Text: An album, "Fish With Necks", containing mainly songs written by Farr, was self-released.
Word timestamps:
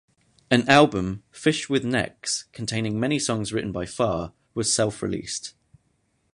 An 0.49 0.67
album, 0.67 1.21
"Fish 1.29 1.69
With 1.69 1.85
Necks", 1.85 2.45
containing 2.53 2.99
mainly 2.99 3.19
songs 3.19 3.53
written 3.53 3.71
by 3.71 3.85
Farr, 3.85 4.33
was 4.55 4.73
self-released. 4.73 5.53